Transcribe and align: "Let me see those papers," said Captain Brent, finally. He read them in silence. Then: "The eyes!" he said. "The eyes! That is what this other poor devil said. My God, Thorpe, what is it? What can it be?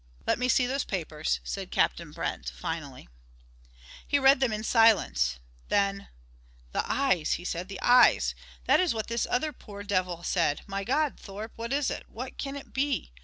"Let 0.25 0.39
me 0.39 0.49
see 0.49 0.65
those 0.65 0.83
papers," 0.83 1.39
said 1.43 1.69
Captain 1.69 2.09
Brent, 2.11 2.49
finally. 2.49 3.07
He 4.07 4.17
read 4.17 4.39
them 4.39 4.51
in 4.51 4.63
silence. 4.63 5.37
Then: 5.69 6.07
"The 6.71 6.81
eyes!" 6.91 7.33
he 7.33 7.45
said. 7.45 7.67
"The 7.67 7.79
eyes! 7.83 8.33
That 8.65 8.79
is 8.79 8.95
what 8.95 9.05
this 9.09 9.27
other 9.29 9.53
poor 9.53 9.83
devil 9.83 10.23
said. 10.23 10.61
My 10.65 10.83
God, 10.83 11.19
Thorpe, 11.19 11.53
what 11.55 11.71
is 11.71 11.91
it? 11.91 12.09
What 12.09 12.39
can 12.39 12.55
it 12.55 12.73
be? 12.73 13.11